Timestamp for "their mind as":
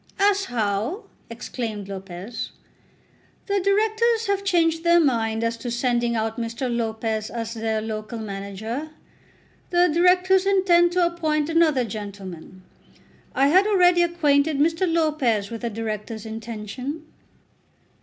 4.83-5.57